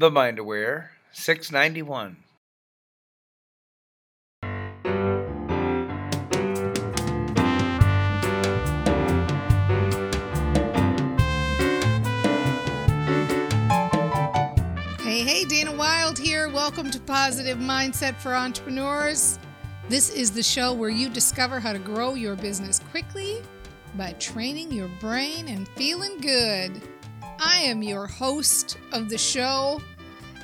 The 0.00 0.10
Mind 0.10 0.38
Aware 0.38 0.92
691. 1.12 2.16
Hey, 15.02 15.20
hey, 15.20 15.44
Dana 15.44 15.74
Wilde 15.74 16.18
here. 16.18 16.48
Welcome 16.48 16.90
to 16.90 17.00
Positive 17.00 17.58
Mindset 17.58 18.14
for 18.14 18.34
Entrepreneurs. 18.34 19.38
This 19.90 20.08
is 20.08 20.30
the 20.30 20.42
show 20.42 20.72
where 20.72 20.88
you 20.88 21.10
discover 21.10 21.60
how 21.60 21.74
to 21.74 21.78
grow 21.78 22.14
your 22.14 22.36
business 22.36 22.80
quickly 22.90 23.42
by 23.96 24.12
training 24.12 24.72
your 24.72 24.88
brain 24.98 25.48
and 25.48 25.68
feeling 25.68 26.22
good. 26.22 26.80
I 27.42 27.60
am 27.60 27.82
your 27.82 28.06
host 28.06 28.76
of 28.92 29.08
the 29.08 29.16
show. 29.16 29.80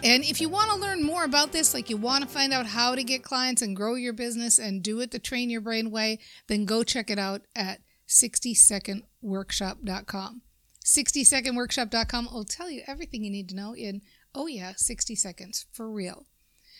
And 0.02 0.24
if 0.24 0.40
you 0.40 0.48
want 0.48 0.70
to 0.70 0.78
learn 0.78 1.02
more 1.02 1.24
about 1.24 1.52
this, 1.52 1.74
like 1.74 1.90
you 1.90 1.98
want 1.98 2.24
to 2.24 2.30
find 2.30 2.54
out 2.54 2.64
how 2.64 2.94
to 2.94 3.04
get 3.04 3.22
clients 3.22 3.60
and 3.60 3.76
grow 3.76 3.96
your 3.96 4.14
business 4.14 4.58
and 4.58 4.82
do 4.82 5.00
it 5.00 5.10
the 5.10 5.18
train 5.18 5.50
your 5.50 5.60
brain 5.60 5.90
way, 5.90 6.20
then 6.46 6.64
go 6.64 6.82
check 6.82 7.10
it 7.10 7.18
out 7.18 7.42
at 7.54 7.80
60secondworkshop.com. 8.08 10.40
60secondworkshop.com 10.86 12.28
will 12.32 12.44
tell 12.44 12.70
you 12.70 12.80
everything 12.86 13.24
you 13.24 13.30
need 13.30 13.50
to 13.50 13.56
know 13.56 13.76
in, 13.76 14.00
oh 14.34 14.46
yeah, 14.46 14.72
60 14.74 15.14
seconds 15.16 15.66
for 15.72 15.90
real. 15.90 16.24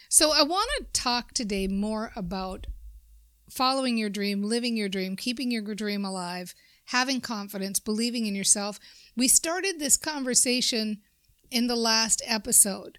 So 0.09 0.33
I 0.33 0.45
want 0.45 0.71
to 0.79 0.87
talk 0.99 1.35
today 1.35 1.69
more 1.69 2.13
about 2.17 2.69
following 3.51 3.99
your 3.99 4.09
dream, 4.09 4.43
living 4.43 4.79
your 4.79 4.89
dream, 4.89 5.15
keeping 5.17 5.51
your 5.51 5.75
dream 5.75 6.07
alive, 6.07 6.55
having 6.87 7.21
confidence, 7.21 7.79
believing 7.79 8.27
in 8.27 8.35
yourself. 8.35 8.79
We 9.17 9.29
started 9.29 9.79
this 9.79 9.97
conversation 9.97 10.99
in 11.51 11.67
the 11.67 11.77
last 11.77 12.23
episode. 12.27 12.99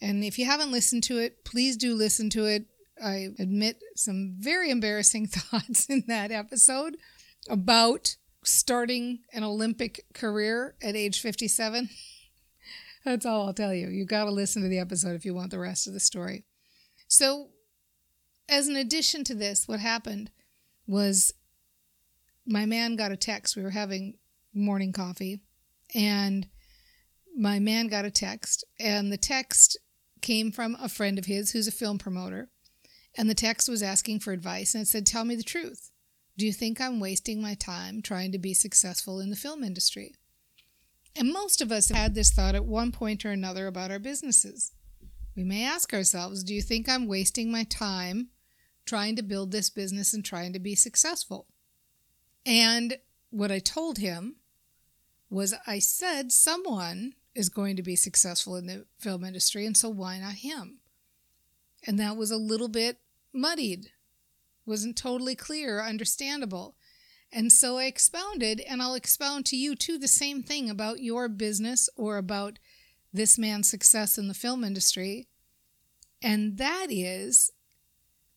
And 0.00 0.24
if 0.24 0.38
you 0.38 0.46
haven't 0.46 0.72
listened 0.72 1.02
to 1.04 1.18
it, 1.18 1.44
please 1.44 1.76
do 1.76 1.94
listen 1.94 2.30
to 2.30 2.44
it. 2.46 2.66
I 3.02 3.28
admit 3.38 3.82
some 3.96 4.36
very 4.38 4.70
embarrassing 4.70 5.26
thoughts 5.28 5.86
in 5.86 6.04
that 6.08 6.30
episode 6.30 6.96
about 7.48 8.16
starting 8.44 9.20
an 9.32 9.42
Olympic 9.42 10.04
career 10.14 10.76
at 10.82 10.96
age 10.96 11.20
57. 11.20 11.88
That's 13.04 13.26
all 13.26 13.46
I'll 13.46 13.54
tell 13.54 13.74
you. 13.74 13.88
You 13.88 14.06
got 14.06 14.24
to 14.24 14.30
listen 14.30 14.62
to 14.62 14.68
the 14.68 14.78
episode 14.78 15.14
if 15.14 15.24
you 15.24 15.34
want 15.34 15.50
the 15.50 15.58
rest 15.58 15.86
of 15.86 15.92
the 15.92 16.00
story. 16.00 16.44
So, 17.08 17.48
as 18.48 18.66
an 18.68 18.76
addition 18.76 19.24
to 19.24 19.34
this, 19.34 19.68
what 19.68 19.80
happened 19.80 20.30
was 20.86 21.32
my 22.46 22.66
man 22.66 22.96
got 22.96 23.12
a 23.12 23.16
text. 23.16 23.56
We 23.56 23.62
were 23.62 23.70
having 23.70 24.14
morning 24.52 24.92
coffee, 24.92 25.40
and 25.94 26.46
my 27.36 27.58
man 27.58 27.88
got 27.88 28.04
a 28.04 28.10
text, 28.10 28.64
and 28.78 29.10
the 29.10 29.16
text 29.16 29.78
came 30.20 30.52
from 30.52 30.76
a 30.80 30.88
friend 30.88 31.18
of 31.18 31.26
his 31.26 31.50
who's 31.50 31.68
a 31.68 31.72
film 31.72 31.98
promoter. 31.98 32.48
And 33.16 33.30
the 33.30 33.34
text 33.34 33.68
was 33.68 33.82
asking 33.82 34.20
for 34.20 34.32
advice, 34.32 34.74
and 34.74 34.82
it 34.82 34.88
said, 34.88 35.06
Tell 35.06 35.24
me 35.24 35.36
the 35.36 35.42
truth. 35.42 35.90
Do 36.36 36.46
you 36.46 36.52
think 36.52 36.80
I'm 36.80 36.98
wasting 36.98 37.40
my 37.40 37.54
time 37.54 38.02
trying 38.02 38.32
to 38.32 38.38
be 38.38 38.54
successful 38.54 39.20
in 39.20 39.30
the 39.30 39.36
film 39.36 39.62
industry? 39.62 40.14
And 41.16 41.32
most 41.32 41.62
of 41.62 41.70
us 41.70 41.88
have 41.88 41.96
had 41.96 42.14
this 42.14 42.32
thought 42.32 42.56
at 42.56 42.64
one 42.64 42.90
point 42.90 43.24
or 43.24 43.30
another 43.30 43.68
about 43.68 43.92
our 43.92 44.00
businesses. 44.00 44.72
We 45.36 45.44
may 45.44 45.64
ask 45.64 45.94
ourselves, 45.94 46.42
Do 46.42 46.54
you 46.54 46.62
think 46.62 46.88
I'm 46.88 47.06
wasting 47.06 47.52
my 47.52 47.64
time 47.64 48.30
trying 48.84 49.14
to 49.16 49.22
build 49.22 49.52
this 49.52 49.70
business 49.70 50.12
and 50.12 50.24
trying 50.24 50.52
to 50.52 50.58
be 50.58 50.74
successful? 50.74 51.46
And 52.46 52.98
what 53.30 53.50
I 53.50 53.58
told 53.58 53.98
him 53.98 54.36
was 55.30 55.54
I 55.66 55.78
said 55.78 56.30
someone 56.30 57.14
is 57.34 57.48
going 57.48 57.76
to 57.76 57.82
be 57.82 57.96
successful 57.96 58.56
in 58.56 58.66
the 58.66 58.86
film 58.98 59.24
industry, 59.24 59.66
and 59.66 59.76
so 59.76 59.88
why 59.88 60.18
not 60.18 60.34
him? 60.34 60.78
And 61.86 61.98
that 61.98 62.16
was 62.16 62.30
a 62.30 62.36
little 62.36 62.68
bit 62.68 62.98
muddied, 63.32 63.90
wasn't 64.64 64.96
totally 64.96 65.34
clear, 65.34 65.78
or 65.78 65.82
understandable. 65.82 66.76
And 67.32 67.50
so 67.50 67.78
I 67.78 67.84
expounded, 67.84 68.60
and 68.60 68.80
I'll 68.80 68.94
expound 68.94 69.46
to 69.46 69.56
you 69.56 69.74
too 69.74 69.98
the 69.98 70.06
same 70.06 70.42
thing 70.42 70.70
about 70.70 71.02
your 71.02 71.28
business 71.28 71.88
or 71.96 72.16
about 72.16 72.60
this 73.12 73.36
man's 73.36 73.68
success 73.68 74.16
in 74.16 74.28
the 74.28 74.34
film 74.34 74.62
industry. 74.62 75.26
And 76.22 76.58
that 76.58 76.86
is, 76.90 77.50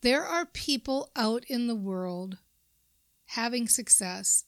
there 0.01 0.23
are 0.23 0.45
people 0.45 1.11
out 1.15 1.43
in 1.47 1.67
the 1.67 1.75
world 1.75 2.39
having 3.27 3.67
success 3.67 4.45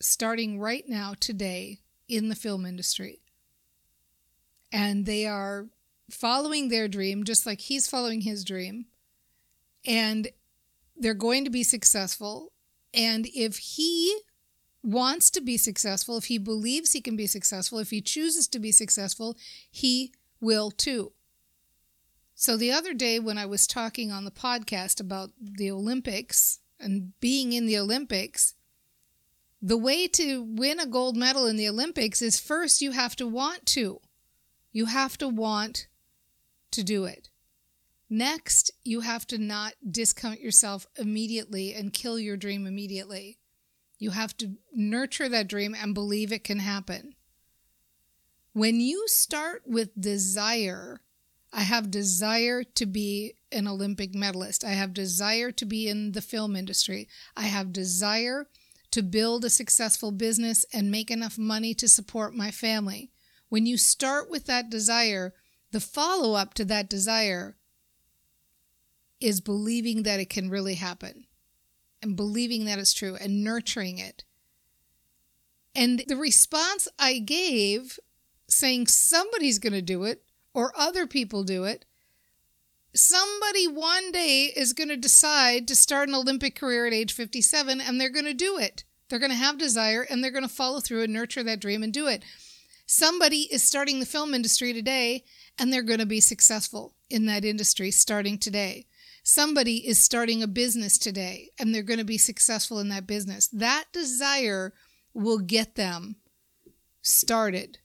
starting 0.00 0.58
right 0.58 0.88
now, 0.88 1.14
today, 1.18 1.80
in 2.08 2.28
the 2.28 2.34
film 2.34 2.66
industry. 2.66 3.20
And 4.72 5.06
they 5.06 5.26
are 5.26 5.66
following 6.10 6.68
their 6.68 6.88
dream, 6.88 7.24
just 7.24 7.46
like 7.46 7.60
he's 7.60 7.88
following 7.88 8.22
his 8.22 8.44
dream. 8.44 8.86
And 9.86 10.28
they're 10.96 11.14
going 11.14 11.44
to 11.44 11.50
be 11.50 11.62
successful. 11.62 12.52
And 12.92 13.26
if 13.34 13.58
he 13.58 14.20
wants 14.82 15.30
to 15.30 15.40
be 15.40 15.56
successful, 15.56 16.16
if 16.16 16.24
he 16.24 16.38
believes 16.38 16.92
he 16.92 17.00
can 17.00 17.16
be 17.16 17.26
successful, 17.26 17.78
if 17.78 17.90
he 17.90 18.00
chooses 18.00 18.48
to 18.48 18.58
be 18.58 18.72
successful, 18.72 19.36
he 19.70 20.12
will 20.40 20.70
too. 20.70 21.12
So 22.34 22.56
the 22.56 22.72
other 22.72 22.92
day, 22.92 23.20
when 23.20 23.38
I 23.38 23.46
was 23.46 23.66
talking 23.66 24.10
on 24.10 24.24
the 24.24 24.30
podcast 24.30 25.00
about 25.00 25.30
the 25.40 25.70
Olympics 25.70 26.58
and 26.82 27.18
being 27.20 27.52
in 27.52 27.66
the 27.66 27.78
Olympics, 27.78 28.54
the 29.60 29.76
way 29.76 30.08
to 30.08 30.42
win 30.42 30.80
a 30.80 30.86
gold 30.86 31.16
medal 31.16 31.46
in 31.46 31.56
the 31.56 31.68
Olympics 31.68 32.20
is 32.20 32.40
first 32.40 32.82
you 32.82 32.90
have 32.90 33.14
to 33.16 33.26
want 33.26 33.64
to. 33.66 34.00
You 34.72 34.86
have 34.86 35.16
to 35.18 35.28
want 35.28 35.86
to 36.72 36.82
do 36.82 37.04
it. 37.04 37.28
Next, 38.10 38.70
you 38.84 39.00
have 39.00 39.26
to 39.28 39.38
not 39.38 39.74
discount 39.88 40.40
yourself 40.40 40.86
immediately 40.98 41.72
and 41.74 41.92
kill 41.92 42.18
your 42.18 42.36
dream 42.36 42.66
immediately. 42.66 43.38
You 43.98 44.10
have 44.10 44.36
to 44.38 44.56
nurture 44.74 45.28
that 45.28 45.48
dream 45.48 45.74
and 45.74 45.94
believe 45.94 46.32
it 46.32 46.44
can 46.44 46.58
happen. 46.58 47.14
When 48.52 48.80
you 48.80 49.08
start 49.08 49.62
with 49.64 49.98
desire, 49.98 51.00
I 51.52 51.62
have 51.62 51.90
desire 51.90 52.64
to 52.64 52.84
be 52.84 53.34
an 53.52 53.68
Olympic 53.68 54.14
medalist. 54.14 54.64
I 54.64 54.70
have 54.70 54.94
desire 54.94 55.52
to 55.52 55.64
be 55.64 55.88
in 55.88 56.12
the 56.12 56.22
film 56.22 56.56
industry. 56.56 57.08
I 57.36 57.42
have 57.42 57.72
desire 57.72 58.48
to 58.92 59.02
build 59.02 59.44
a 59.44 59.50
successful 59.50 60.12
business 60.12 60.64
and 60.72 60.90
make 60.90 61.10
enough 61.10 61.38
money 61.38 61.74
to 61.74 61.88
support 61.88 62.34
my 62.34 62.50
family. 62.50 63.10
When 63.48 63.66
you 63.66 63.76
start 63.76 64.30
with 64.30 64.46
that 64.46 64.70
desire, 64.70 65.34
the 65.70 65.80
follow 65.80 66.34
up 66.34 66.54
to 66.54 66.64
that 66.66 66.88
desire 66.88 67.56
is 69.20 69.40
believing 69.40 70.02
that 70.02 70.20
it 70.20 70.28
can 70.28 70.50
really 70.50 70.74
happen 70.74 71.26
and 72.02 72.16
believing 72.16 72.64
that 72.64 72.78
it's 72.78 72.92
true 72.92 73.16
and 73.20 73.44
nurturing 73.44 73.98
it. 73.98 74.24
And 75.74 76.04
the 76.06 76.16
response 76.16 76.88
I 76.98 77.18
gave 77.18 77.98
saying 78.48 78.88
somebody's 78.88 79.58
going 79.58 79.72
to 79.72 79.82
do 79.82 80.04
it 80.04 80.22
or 80.52 80.72
other 80.76 81.06
people 81.06 81.44
do 81.44 81.64
it, 81.64 81.86
somebody 82.94 83.66
one 83.66 84.12
day 84.12 84.52
is 84.54 84.72
going 84.72 84.88
to 84.88 84.96
decide 84.96 85.66
to 85.68 85.76
start 85.76 86.08
an 86.08 86.14
Olympic 86.14 86.54
career 86.54 86.86
at 86.86 86.92
age 86.92 87.12
57 87.12 87.80
and 87.80 88.00
they're 88.00 88.10
going 88.10 88.24
to 88.24 88.34
do 88.34 88.58
it. 88.58 88.84
They're 89.08 89.18
going 89.18 89.30
to 89.30 89.36
have 89.36 89.58
desire 89.58 90.06
and 90.08 90.22
they're 90.22 90.30
going 90.30 90.42
to 90.46 90.48
follow 90.48 90.80
through 90.80 91.02
and 91.02 91.12
nurture 91.12 91.42
that 91.42 91.60
dream 91.60 91.82
and 91.82 91.92
do 91.92 92.06
it. 92.06 92.22
Somebody 92.86 93.48
is 93.50 93.62
starting 93.62 94.00
the 94.00 94.06
film 94.06 94.34
industry 94.34 94.72
today 94.72 95.24
and 95.58 95.72
they're 95.72 95.82
going 95.82 96.00
to 96.00 96.06
be 96.06 96.20
successful 96.20 96.94
in 97.10 97.26
that 97.26 97.44
industry 97.44 97.90
starting 97.90 98.38
today. 98.38 98.86
Somebody 99.22 99.86
is 99.86 99.98
starting 99.98 100.42
a 100.42 100.48
business 100.48 100.98
today 100.98 101.50
and 101.58 101.74
they're 101.74 101.82
going 101.82 101.98
to 101.98 102.04
be 102.04 102.18
successful 102.18 102.78
in 102.78 102.88
that 102.88 103.06
business. 103.06 103.48
That 103.48 103.84
desire 103.92 104.72
will 105.14 105.38
get 105.38 105.76
them 105.76 106.16
started 107.02 107.78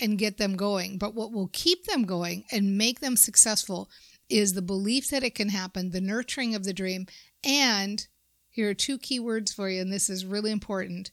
and 0.00 0.18
get 0.18 0.38
them 0.38 0.56
going. 0.56 0.98
But 0.98 1.14
what 1.14 1.32
will 1.32 1.50
keep 1.52 1.84
them 1.84 2.04
going 2.04 2.44
and 2.50 2.78
make 2.78 3.00
them 3.00 3.16
successful 3.16 3.90
is 4.30 4.54
the 4.54 4.62
belief 4.62 5.08
that 5.10 5.24
it 5.24 5.34
can 5.34 5.48
happen, 5.48 5.90
the 5.90 6.00
nurturing 6.00 6.54
of 6.54 6.64
the 6.64 6.72
dream, 6.72 7.06
and 7.44 8.06
here 8.48 8.70
are 8.70 8.74
two 8.74 8.98
key 8.98 9.20
words 9.20 9.52
for 9.52 9.68
you, 9.68 9.80
and 9.80 9.92
this 9.92 10.10
is 10.10 10.24
really 10.24 10.50
important 10.50 11.10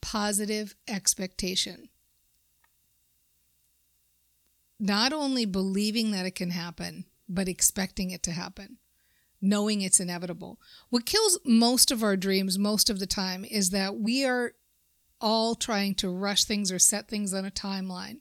positive 0.00 0.74
expectation. 0.88 1.88
Not 4.78 5.12
only 5.12 5.44
believing 5.44 6.10
that 6.12 6.24
it 6.24 6.34
can 6.34 6.50
happen, 6.50 7.04
but 7.28 7.48
expecting 7.48 8.10
it 8.10 8.22
to 8.22 8.32
happen, 8.32 8.78
knowing 9.40 9.82
it's 9.82 10.00
inevitable. 10.00 10.58
What 10.88 11.06
kills 11.06 11.38
most 11.44 11.90
of 11.90 12.02
our 12.02 12.16
dreams 12.16 12.58
most 12.58 12.88
of 12.88 12.98
the 12.98 13.06
time 13.06 13.44
is 13.44 13.70
that 13.70 13.96
we 13.96 14.24
are 14.24 14.54
all 15.20 15.54
trying 15.54 15.94
to 15.96 16.08
rush 16.08 16.44
things 16.44 16.72
or 16.72 16.78
set 16.78 17.08
things 17.08 17.34
on 17.34 17.44
a 17.44 17.50
timeline. 17.50 18.20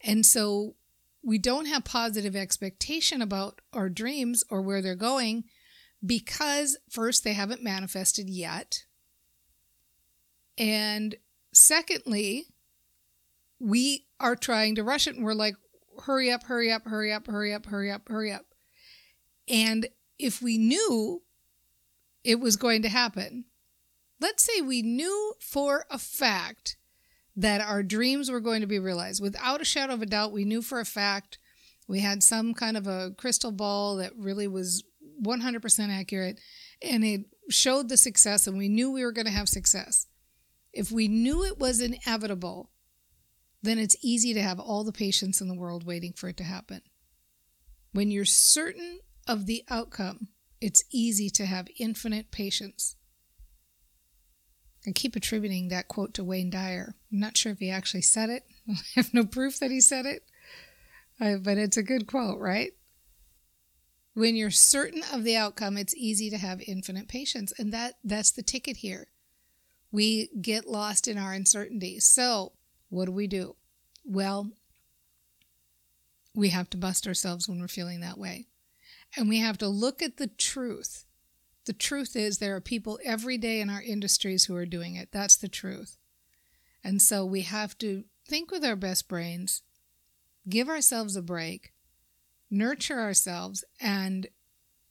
And 0.00 0.24
so 0.24 0.76
we 1.28 1.36
don't 1.36 1.66
have 1.66 1.84
positive 1.84 2.34
expectation 2.34 3.20
about 3.20 3.60
our 3.74 3.90
dreams 3.90 4.42
or 4.48 4.62
where 4.62 4.80
they're 4.80 4.94
going 4.94 5.44
because 6.04 6.78
first 6.88 7.22
they 7.22 7.34
haven't 7.34 7.62
manifested 7.62 8.30
yet. 8.30 8.84
And 10.56 11.16
secondly, 11.52 12.46
we 13.60 14.06
are 14.18 14.36
trying 14.36 14.74
to 14.76 14.82
rush 14.82 15.06
it 15.06 15.16
and 15.16 15.24
we're 15.24 15.34
like, 15.34 15.56
hurry 16.04 16.32
up, 16.32 16.44
hurry 16.44 16.72
up, 16.72 16.86
hurry 16.86 17.12
up, 17.12 17.26
hurry 17.26 17.52
up, 17.52 17.66
hurry 17.66 17.90
up, 17.90 18.08
hurry 18.08 18.32
up. 18.32 18.46
And 19.46 19.86
if 20.18 20.40
we 20.40 20.56
knew 20.56 21.20
it 22.24 22.40
was 22.40 22.56
going 22.56 22.80
to 22.80 22.88
happen, 22.88 23.44
let's 24.18 24.42
say 24.42 24.62
we 24.62 24.80
knew 24.80 25.34
for 25.40 25.84
a 25.90 25.98
fact 25.98 26.77
that 27.38 27.60
our 27.60 27.84
dreams 27.84 28.30
were 28.30 28.40
going 28.40 28.60
to 28.62 28.66
be 28.66 28.80
realized. 28.80 29.22
Without 29.22 29.60
a 29.60 29.64
shadow 29.64 29.94
of 29.94 30.02
a 30.02 30.06
doubt, 30.06 30.32
we 30.32 30.44
knew 30.44 30.60
for 30.60 30.80
a 30.80 30.84
fact 30.84 31.38
we 31.86 32.00
had 32.00 32.22
some 32.22 32.52
kind 32.52 32.76
of 32.76 32.88
a 32.88 33.12
crystal 33.16 33.52
ball 33.52 33.96
that 33.96 34.12
really 34.16 34.48
was 34.48 34.82
100% 35.22 35.88
accurate 35.88 36.40
and 36.82 37.04
it 37.04 37.20
showed 37.48 37.88
the 37.88 37.96
success, 37.96 38.46
and 38.46 38.58
we 38.58 38.68
knew 38.68 38.90
we 38.90 39.04
were 39.04 39.12
going 39.12 39.26
to 39.26 39.32
have 39.32 39.48
success. 39.48 40.06
If 40.72 40.90
we 40.90 41.08
knew 41.08 41.44
it 41.44 41.58
was 41.58 41.80
inevitable, 41.80 42.70
then 43.62 43.78
it's 43.78 43.96
easy 44.02 44.34
to 44.34 44.42
have 44.42 44.60
all 44.60 44.84
the 44.84 44.92
patience 44.92 45.40
in 45.40 45.48
the 45.48 45.56
world 45.56 45.86
waiting 45.86 46.12
for 46.12 46.28
it 46.28 46.36
to 46.38 46.44
happen. 46.44 46.82
When 47.92 48.10
you're 48.10 48.24
certain 48.24 49.00
of 49.26 49.46
the 49.46 49.62
outcome, 49.70 50.28
it's 50.60 50.84
easy 50.92 51.30
to 51.30 51.46
have 51.46 51.68
infinite 51.78 52.30
patience. 52.30 52.96
I 54.88 54.92
keep 54.92 55.16
attributing 55.16 55.68
that 55.68 55.86
quote 55.88 56.14
to 56.14 56.24
Wayne 56.24 56.48
Dyer. 56.48 56.94
I'm 57.12 57.20
not 57.20 57.36
sure 57.36 57.52
if 57.52 57.58
he 57.58 57.70
actually 57.70 58.02
said 58.02 58.30
it. 58.30 58.44
I 58.70 58.74
have 58.94 59.12
no 59.12 59.24
proof 59.26 59.60
that 59.60 59.70
he 59.70 59.82
said 59.82 60.06
it, 60.06 60.22
but 61.18 61.58
it's 61.58 61.76
a 61.76 61.82
good 61.82 62.06
quote, 62.06 62.40
right? 62.40 62.72
When 64.14 64.34
you're 64.34 64.50
certain 64.50 65.02
of 65.12 65.24
the 65.24 65.36
outcome, 65.36 65.76
it's 65.76 65.94
easy 65.94 66.30
to 66.30 66.38
have 66.38 66.62
infinite 66.66 67.06
patience, 67.06 67.52
and 67.58 67.72
that 67.72 67.94
that's 68.02 68.30
the 68.30 68.42
ticket 68.42 68.78
here. 68.78 69.08
We 69.92 70.30
get 70.40 70.66
lost 70.66 71.06
in 71.06 71.18
our 71.18 71.34
uncertainty. 71.34 72.00
So, 72.00 72.52
what 72.88 73.04
do 73.04 73.12
we 73.12 73.26
do? 73.26 73.56
Well, 74.04 74.50
we 76.34 76.48
have 76.48 76.70
to 76.70 76.76
bust 76.76 77.06
ourselves 77.06 77.48
when 77.48 77.60
we're 77.60 77.68
feeling 77.68 78.00
that 78.00 78.18
way. 78.18 78.46
And 79.16 79.28
we 79.28 79.38
have 79.38 79.58
to 79.58 79.68
look 79.68 80.02
at 80.02 80.16
the 80.16 80.26
truth. 80.28 81.04
The 81.68 81.74
truth 81.74 82.16
is, 82.16 82.38
there 82.38 82.56
are 82.56 82.62
people 82.62 82.98
every 83.04 83.36
day 83.36 83.60
in 83.60 83.68
our 83.68 83.82
industries 83.82 84.46
who 84.46 84.56
are 84.56 84.64
doing 84.64 84.94
it. 84.94 85.10
That's 85.12 85.36
the 85.36 85.48
truth. 85.48 85.98
And 86.82 87.02
so 87.02 87.26
we 87.26 87.42
have 87.42 87.76
to 87.76 88.04
think 88.26 88.50
with 88.50 88.64
our 88.64 88.74
best 88.74 89.06
brains, 89.06 89.60
give 90.48 90.70
ourselves 90.70 91.14
a 91.14 91.20
break, 91.20 91.74
nurture 92.50 92.98
ourselves, 92.98 93.64
and 93.82 94.28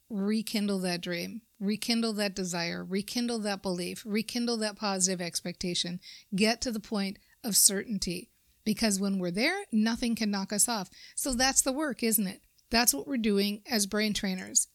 rekindle 0.08 0.78
that 0.78 1.00
dream, 1.00 1.42
rekindle 1.58 2.12
that 2.12 2.36
desire, 2.36 2.84
rekindle 2.84 3.40
that 3.40 3.60
belief, 3.60 4.04
rekindle 4.06 4.58
that 4.58 4.76
positive 4.76 5.20
expectation, 5.20 5.98
get 6.32 6.60
to 6.60 6.70
the 6.70 6.78
point 6.78 7.18
of 7.42 7.56
certainty. 7.56 8.30
Because 8.64 9.00
when 9.00 9.18
we're 9.18 9.32
there, 9.32 9.64
nothing 9.72 10.14
can 10.14 10.30
knock 10.30 10.52
us 10.52 10.68
off. 10.68 10.90
So 11.16 11.32
that's 11.32 11.62
the 11.62 11.72
work, 11.72 12.04
isn't 12.04 12.28
it? 12.28 12.40
That's 12.70 12.94
what 12.94 13.08
we're 13.08 13.16
doing 13.16 13.62
as 13.68 13.86
brain 13.86 14.14
trainers. 14.14 14.68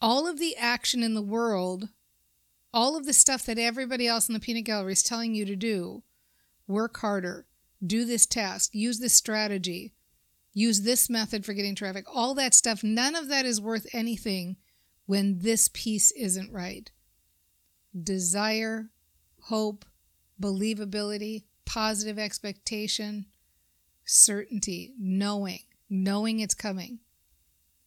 All 0.00 0.28
of 0.28 0.38
the 0.38 0.56
action 0.56 1.02
in 1.02 1.14
the 1.14 1.22
world, 1.22 1.88
all 2.72 2.96
of 2.96 3.06
the 3.06 3.12
stuff 3.12 3.44
that 3.46 3.58
everybody 3.58 4.06
else 4.06 4.28
in 4.28 4.34
the 4.34 4.40
peanut 4.40 4.64
gallery 4.64 4.92
is 4.92 5.02
telling 5.02 5.34
you 5.34 5.44
to 5.44 5.56
do, 5.56 6.02
work 6.66 6.98
harder, 6.98 7.46
do 7.84 8.04
this 8.04 8.26
task, 8.26 8.70
use 8.74 9.00
this 9.00 9.14
strategy, 9.14 9.94
use 10.52 10.82
this 10.82 11.08
method 11.08 11.44
for 11.44 11.52
getting 11.52 11.74
traffic, 11.74 12.04
all 12.12 12.34
that 12.34 12.54
stuff, 12.54 12.84
none 12.84 13.14
of 13.14 13.28
that 13.28 13.46
is 13.46 13.60
worth 13.60 13.86
anything 13.92 14.56
when 15.06 15.38
this 15.38 15.68
piece 15.72 16.10
isn't 16.12 16.52
right. 16.52 16.90
Desire, 18.00 18.90
hope, 19.44 19.84
believability, 20.40 21.44
positive 21.64 22.18
expectation, 22.18 23.26
certainty, 24.04 24.92
knowing, 24.98 25.60
knowing 25.88 26.40
it's 26.40 26.54
coming. 26.54 26.98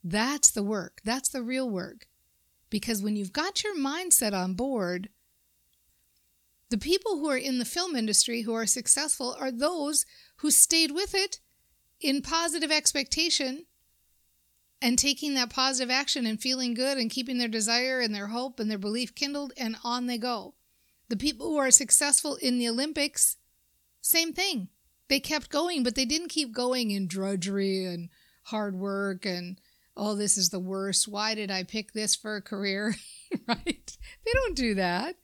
That's 0.04 0.52
the 0.52 0.64
work. 0.64 1.02
That's 1.04 1.30
the 1.30 1.44
real 1.44 1.70
work. 1.70 2.08
Because 2.70 3.04
when 3.04 3.16
you've 3.16 3.34
got 3.34 3.64
your 3.64 3.76
mindset 3.76 4.34
on 4.34 4.54
board, 4.54 5.10
the 6.70 6.78
people 6.78 7.18
who 7.18 7.30
are 7.30 7.38
in 7.38 7.60
the 7.60 7.66
film 7.66 7.96
industry 7.96 8.42
who 8.42 8.54
are 8.54 8.66
successful 8.66 9.36
are 9.38 9.52
those 9.52 10.06
who 10.38 10.50
stayed 10.50 10.92
with 10.92 11.14
it 11.14 11.40
in 12.00 12.22
positive 12.22 12.72
expectation 12.72 13.66
and 14.82 14.98
taking 14.98 15.36
that 15.36 15.50
positive 15.50 15.92
action 15.92 16.26
and 16.26 16.42
feeling 16.42 16.74
good 16.74 16.98
and 16.98 17.12
keeping 17.12 17.38
their 17.38 17.48
desire 17.48 18.00
and 18.00 18.16
their 18.16 18.28
hope 18.28 18.60
and 18.60 18.72
their 18.72 18.78
belief 18.78 19.14
kindled 19.14 19.54
and 19.58 19.76
on 19.84 20.08
they 20.08 20.18
go. 20.18 20.56
The 21.10 21.18
people 21.18 21.50
who 21.50 21.58
are 21.58 21.72
successful 21.72 22.36
in 22.38 22.58
the 22.58 22.70
Olympics, 22.70 23.38
same 24.00 24.34
thing. 24.34 24.70
They 25.10 25.20
kept 25.20 25.50
going, 25.50 25.84
but 25.84 25.96
they 25.96 26.06
didn't 26.06 26.30
keep 26.30 26.54
going 26.54 26.90
in 26.92 27.08
drudgery 27.08 27.84
and 27.86 28.10
hard 28.44 28.76
work 28.76 29.26
and, 29.26 29.60
oh, 29.96 30.16
this 30.16 30.38
is 30.38 30.50
the 30.50 30.60
worst. 30.60 31.08
Why 31.08 31.36
did 31.36 31.52
I 31.52 31.64
pick 31.64 31.94
this 31.94 32.16
for 32.16 32.36
a 32.36 32.42
career? 32.42 32.96
right? 33.48 33.98
They 34.26 34.32
don't 34.34 34.56
do 34.56 34.76
that. 34.76 35.16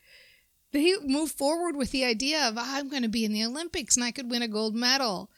They 0.71 0.93
move 1.03 1.31
forward 1.31 1.75
with 1.75 1.91
the 1.91 2.03
idea 2.03 2.47
of, 2.47 2.57
oh, 2.57 2.63
I'm 2.63 2.89
going 2.89 3.03
to 3.03 3.09
be 3.09 3.25
in 3.25 3.33
the 3.33 3.45
Olympics 3.45 3.95
and 3.95 4.03
I 4.03 4.11
could 4.11 4.29
win 4.29 4.41
a 4.41 4.47
gold 4.47 4.75
medal. 4.75 5.31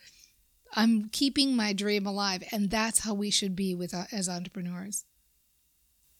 I'm 0.74 1.10
keeping 1.10 1.56
my 1.56 1.74
dream 1.74 2.06
alive. 2.06 2.44
And 2.52 2.70
that's 2.70 3.00
how 3.00 3.14
we 3.14 3.30
should 3.30 3.56
be 3.56 3.76
with 3.76 3.94
uh, 3.94 4.06
as 4.12 4.28
entrepreneurs. 4.28 5.06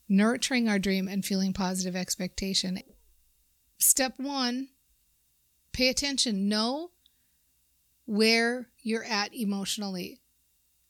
Nurturing 0.08 0.68
our 0.68 0.80
dream 0.80 1.08
and 1.08 1.26
feeling 1.26 1.54
positive 1.54 1.96
expectation 1.96 2.80
step 3.80 4.14
one, 4.18 4.70
pay 5.72 5.90
attention. 5.90 6.48
Know 6.48 6.92
where 8.06 8.70
you're 8.82 9.04
at 9.04 9.34
emotionally. 9.34 10.20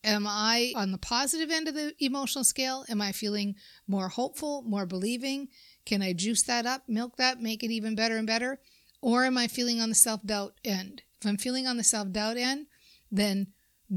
Am 0.04 0.26
I 0.26 0.72
on 0.76 0.92
the 0.92 0.98
positive 0.98 1.52
end 1.52 1.68
of 1.68 1.74
the 1.74 1.94
emotional 2.00 2.44
scale? 2.44 2.86
Am 2.88 3.02
I 3.02 3.12
feeling 3.12 3.56
more 3.88 4.08
hopeful, 4.08 4.62
more 4.62 4.86
believing? 4.86 5.50
Can 5.86 6.02
I 6.02 6.14
juice 6.14 6.44
that 6.44 6.66
up, 6.66 6.84
milk 6.88 7.18
that, 7.18 7.42
make 7.42 7.64
it 7.64 7.72
even 7.72 7.96
better 7.96 8.16
and 8.18 8.28
better? 8.28 8.60
Or 9.02 9.26
am 9.26 9.38
I 9.38 9.48
feeling 9.48 9.82
on 9.82 9.90
the 9.90 9.96
self 9.96 10.26
doubt 10.26 10.54
end? 10.64 11.04
If 11.20 11.28
I'm 11.28 11.38
feeling 11.38 11.68
on 11.68 11.78
the 11.78 11.84
self 11.84 12.12
doubt 12.12 12.38
end, 12.38 12.68
then 13.12 13.48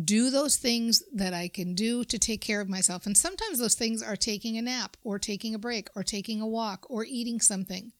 do 0.04 0.30
those 0.30 0.56
things 0.56 1.02
that 1.12 1.34
I 1.34 1.48
can 1.48 1.74
do 1.74 2.02
to 2.04 2.18
take 2.18 2.40
care 2.40 2.60
of 2.60 2.68
myself. 2.68 3.06
And 3.06 3.16
sometimes 3.16 3.58
those 3.58 3.74
things 3.74 4.02
are 4.02 4.16
taking 4.16 4.56
a 4.56 4.62
nap, 4.62 4.96
or 5.04 5.18
taking 5.18 5.54
a 5.54 5.58
break, 5.58 5.88
or 5.94 6.02
taking 6.02 6.40
a 6.40 6.46
walk, 6.46 6.86
or 6.88 7.04
eating 7.04 7.40
something. 7.40 7.92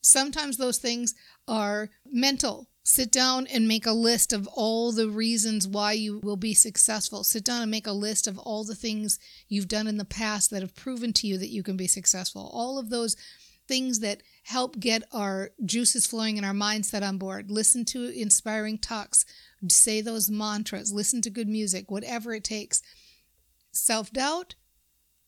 Sometimes 0.00 0.58
those 0.58 0.78
things 0.78 1.14
are 1.48 1.90
mental. 2.04 2.68
Sit 2.88 3.10
down 3.10 3.48
and 3.48 3.66
make 3.66 3.84
a 3.84 3.90
list 3.90 4.32
of 4.32 4.46
all 4.46 4.92
the 4.92 5.08
reasons 5.08 5.66
why 5.66 5.90
you 5.90 6.20
will 6.22 6.36
be 6.36 6.54
successful. 6.54 7.24
Sit 7.24 7.44
down 7.44 7.60
and 7.60 7.68
make 7.68 7.88
a 7.88 7.92
list 7.92 8.28
of 8.28 8.38
all 8.38 8.62
the 8.62 8.76
things 8.76 9.18
you've 9.48 9.66
done 9.66 9.88
in 9.88 9.96
the 9.96 10.04
past 10.04 10.52
that 10.52 10.62
have 10.62 10.76
proven 10.76 11.12
to 11.14 11.26
you 11.26 11.36
that 11.36 11.50
you 11.50 11.64
can 11.64 11.76
be 11.76 11.88
successful. 11.88 12.48
All 12.54 12.78
of 12.78 12.88
those 12.88 13.16
things 13.66 13.98
that 14.00 14.22
help 14.44 14.78
get 14.78 15.02
our 15.10 15.50
juices 15.64 16.06
flowing 16.06 16.36
and 16.38 16.46
our 16.46 16.52
mindset 16.52 17.02
on 17.02 17.18
board. 17.18 17.50
Listen 17.50 17.84
to 17.86 18.08
inspiring 18.08 18.78
talks, 18.78 19.26
say 19.68 20.00
those 20.00 20.30
mantras, 20.30 20.92
listen 20.92 21.20
to 21.22 21.28
good 21.28 21.48
music, 21.48 21.90
whatever 21.90 22.34
it 22.34 22.44
takes. 22.44 22.82
Self 23.72 24.12
doubt 24.12 24.54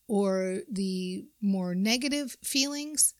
or 0.06 0.60
the 0.70 1.26
more 1.42 1.74
negative 1.74 2.36
feelings, 2.40 3.14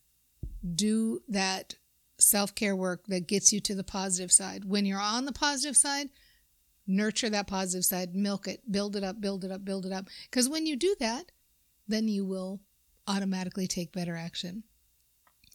do 0.77 1.23
that 1.27 1.75
self 2.19 2.55
care 2.55 2.77
work 2.77 3.07
that 3.07 3.29
gets 3.29 3.53
you 3.53 3.61
to 3.61 3.75
the 3.75 3.85
positive 3.85 4.33
side. 4.33 4.65
When 4.65 4.85
you're 4.85 5.01
on 5.01 5.25
the 5.25 5.33
positive 5.33 5.77
side, 5.77 6.09
nurture 6.87 7.31
that 7.31 7.47
positive 7.47 7.85
side, 7.85 8.15
milk 8.15 8.49
it, 8.49 8.71
build 8.71 8.97
it 8.97 9.05
up, 9.05 9.21
build 9.21 9.45
it 9.45 9.51
up, 9.51 9.65
build 9.65 9.87
it 9.87 9.93
up. 9.93 10.09
Because 10.31 10.49
when 10.49 10.67
you 10.67 10.77
do 10.77 10.97
that, 11.01 11.31
then 11.87 12.09
you 12.09 12.25
will 12.25 12.61
automatically 13.07 13.67
take 13.67 13.93
better 13.93 14.17
action. 14.17 14.65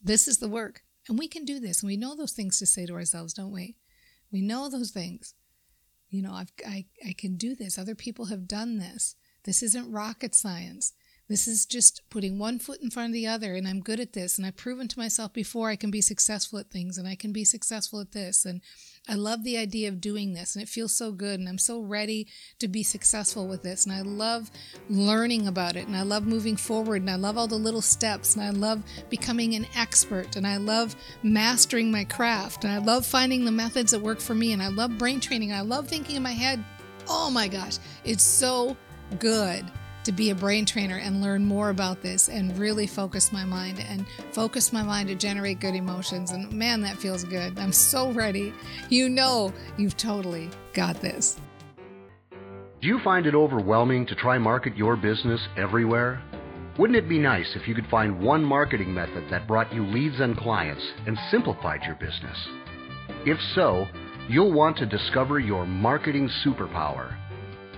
This 0.02 0.28
is 0.28 0.38
the 0.38 0.48
work. 0.48 0.84
And 1.08 1.20
we 1.20 1.28
can 1.28 1.46
do 1.46 1.60
this. 1.60 1.82
And 1.82 1.88
we 1.88 1.98
know 1.98 2.16
those 2.16 2.32
things 2.32 2.60
to 2.60 2.66
say 2.66 2.86
to 2.86 2.94
ourselves, 2.94 3.34
don't 3.34 3.52
we? 3.52 3.76
We 4.32 4.42
know 4.42 4.70
those 4.70 4.92
things. 4.92 5.34
You 6.10 6.22
know, 6.22 6.34
I've, 6.34 6.52
I, 6.66 6.86
I 7.08 7.14
can 7.14 7.36
do 7.36 7.56
this. 7.56 7.78
Other 7.78 7.96
people 7.96 8.26
have 8.26 8.48
done 8.48 8.78
this. 8.78 9.16
This 9.44 9.62
isn't 9.64 9.92
rocket 9.92 10.36
science. 10.36 10.94
This 11.30 11.48
is 11.48 11.66
just 11.66 12.02
putting 12.10 12.38
one 12.38 12.60
foot 12.60 12.82
in 12.82 12.90
front 12.90 13.08
of 13.08 13.14
the 13.14 13.28
other, 13.28 13.56
and 13.56 13.66
I'm 13.66 13.80
good 13.80 14.02
at 14.02 14.12
this. 14.12 14.38
And 14.38 14.46
I've 14.46 14.58
proven 14.58 14.90
to 14.90 15.00
myself 15.00 15.32
before 15.32 15.70
I 15.70 15.78
can 15.78 15.90
be 15.90 16.02
successful 16.02 16.60
at 16.60 16.70
things, 16.70 16.98
and 16.98 17.08
I 17.08 17.16
can 17.16 17.32
be 17.32 17.46
successful 17.46 18.02
at 18.02 18.12
this. 18.12 18.44
And 18.44 18.60
I 19.08 19.16
love 19.16 19.44
the 19.44 19.58
idea 19.58 19.88
of 19.88 20.02
doing 20.02 20.34
this, 20.34 20.54
and 20.54 20.62
it 20.62 20.68
feels 20.68 20.94
so 20.94 21.14
good. 21.14 21.40
And 21.40 21.48
I'm 21.48 21.58
so 21.58 21.80
ready 21.80 22.28
to 22.60 22.68
be 22.68 22.84
successful 22.84 23.48
with 23.48 23.64
this. 23.64 23.86
And 23.86 23.96
I 23.96 24.02
love 24.02 24.52
learning 24.90 25.48
about 25.48 25.78
it, 25.78 25.88
and 25.88 25.96
I 25.96 26.02
love 26.02 26.28
moving 26.28 26.58
forward, 26.58 27.02
and 27.02 27.10
I 27.10 27.16
love 27.16 27.38
all 27.38 27.48
the 27.48 27.56
little 27.56 27.82
steps, 27.82 28.36
and 28.36 28.44
I 28.44 28.50
love 28.50 28.84
becoming 29.10 29.56
an 29.56 29.66
expert, 29.78 30.36
and 30.36 30.46
I 30.46 30.58
love 30.58 30.94
mastering 31.24 31.90
my 31.90 32.04
craft, 32.04 32.66
and 32.66 32.74
I 32.74 32.80
love 32.80 33.06
finding 33.06 33.46
the 33.46 33.52
methods 33.52 33.92
that 33.92 34.02
work 34.02 34.20
for 34.20 34.36
me, 34.36 34.52
and 34.52 34.62
I 34.62 34.68
love 34.68 34.98
brain 34.98 35.22
training. 35.22 35.52
And 35.52 35.60
I 35.60 35.62
love 35.62 35.88
thinking 35.88 36.18
in 36.18 36.24
my 36.24 36.34
head, 36.34 36.64
oh 37.08 37.30
my 37.30 37.48
gosh, 37.48 37.78
it's 38.04 38.24
so 38.24 38.76
good 39.20 39.64
to 40.04 40.12
be 40.12 40.30
a 40.30 40.36
brain 40.36 40.66
trainer 40.66 40.98
and 40.98 41.22
learn 41.22 41.46
more 41.46 41.70
about 41.70 42.02
this 42.02 42.30
and 42.30 42.58
really 42.58 42.88
focus 42.88 43.32
my 43.32 43.44
mind 43.44 43.80
and 43.80 44.06
focus 44.32 44.74
my 44.74 44.84
mind 44.84 45.08
to 45.10 45.16
generate 45.16 45.60
good 45.60 45.76
emotions. 45.76 46.32
And 46.32 46.52
man, 46.52 46.82
that 46.82 46.98
feels 46.98 47.24
good. 47.24 47.58
I'm 47.58 47.72
so 47.74 48.12
ready. 48.12 48.54
You 48.90 49.10
know, 49.10 49.54
you've 49.78 49.98
totally 49.98 50.50
got 50.74 51.02
this. 51.02 51.38
Do 52.82 52.88
you 52.88 53.00
find 53.04 53.26
it 53.26 53.36
overwhelming 53.36 54.06
to 54.08 54.16
try 54.16 54.38
market 54.38 54.76
your 54.76 54.98
business 54.98 55.40
everywhere? 55.56 56.22
Wouldn't 56.78 56.98
it 56.98 57.08
be 57.08 57.20
nice 57.20 57.56
if 57.56 57.68
you 57.68 57.76
could 57.76 57.88
find 57.88 58.20
one 58.20 58.44
marketing 58.44 58.94
method 58.94 59.30
that 59.30 59.48
brought 59.48 59.74
you 59.74 59.86
leads 59.86 60.20
and 60.20 60.36
clients 60.36 60.84
and 61.06 61.18
simplified 61.30 61.82
your 61.86 61.96
business? 61.96 62.38
If 63.26 63.38
so, 63.56 63.86
you'll 64.28 64.52
want 64.52 64.78
to 64.78 64.86
discover 64.86 65.40
your 65.40 65.66
marketing 65.66 66.30
superpower. 66.46 67.16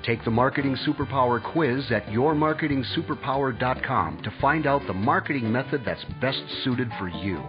Take 0.06 0.24
the 0.24 0.30
Marketing 0.30 0.78
Superpower 0.88 1.44
quiz 1.52 1.92
at 1.92 2.06
yourmarketingsuperpower.com 2.06 4.22
to 4.22 4.32
find 4.40 4.68
out 4.68 4.84
the 4.86 4.94
marketing 4.94 5.52
method 5.52 5.82
that's 5.84 6.06
best 6.22 6.44
suited 6.64 6.92
for 7.00 7.08
you. 7.08 7.42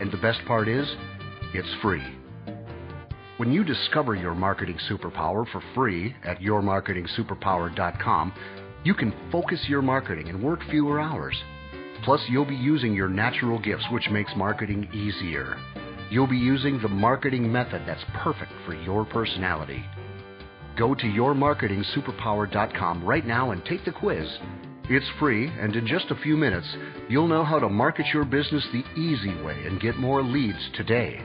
And 0.00 0.10
the 0.10 0.16
best 0.16 0.40
part 0.46 0.66
is, 0.66 0.88
it's 1.52 1.68
free. 1.82 2.02
When 3.36 3.52
you 3.52 3.64
discover 3.64 4.14
your 4.14 4.34
marketing 4.34 4.78
superpower 4.90 5.46
for 5.52 5.62
free 5.74 6.16
at 6.24 6.38
yourmarketingsuperpower.com, 6.38 8.32
you 8.82 8.94
can 8.94 9.12
focus 9.30 9.60
your 9.68 9.82
marketing 9.82 10.30
and 10.30 10.42
work 10.42 10.60
fewer 10.70 11.00
hours. 11.00 11.36
Plus, 12.02 12.22
you'll 12.30 12.46
be 12.46 12.56
using 12.56 12.94
your 12.94 13.10
natural 13.10 13.58
gifts, 13.58 13.84
which 13.92 14.08
makes 14.10 14.32
marketing 14.34 14.88
easier. 14.94 15.58
You'll 16.10 16.26
be 16.26 16.38
using 16.38 16.80
the 16.80 16.88
marketing 16.88 17.52
method 17.52 17.82
that's 17.86 18.04
perfect 18.14 18.52
for 18.64 18.74
your 18.74 19.04
personality. 19.04 19.84
Go 20.76 20.94
to 20.94 21.02
yourmarketingsuperpower.com 21.02 23.04
right 23.04 23.26
now 23.26 23.50
and 23.50 23.64
take 23.64 23.84
the 23.84 23.92
quiz. 23.92 24.26
It's 24.88 25.06
free, 25.18 25.46
and 25.46 25.76
in 25.76 25.86
just 25.86 26.10
a 26.10 26.22
few 26.22 26.36
minutes, 26.36 26.66
you'll 27.08 27.28
know 27.28 27.44
how 27.44 27.58
to 27.58 27.68
market 27.68 28.06
your 28.12 28.24
business 28.24 28.66
the 28.72 28.84
easy 29.00 29.34
way 29.42 29.64
and 29.66 29.80
get 29.80 29.96
more 29.96 30.22
leads 30.22 30.58
today. 30.74 31.22